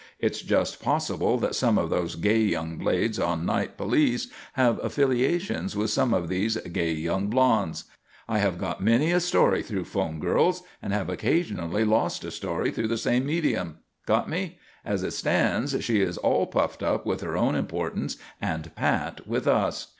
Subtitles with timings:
[0.17, 5.75] It's just possible that some of those gay young blades on night police have affiliations
[5.77, 7.83] with some of these gay young blondes.
[8.27, 12.71] I have got many a story through 'phone girls and have occasionally lost a story
[12.71, 13.77] through the same medium.
[14.07, 14.57] Get me?
[14.83, 19.45] As it stands, she is all puffed up with her own importance and pat with
[19.47, 19.89] us.